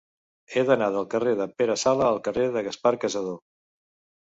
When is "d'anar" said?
0.69-0.87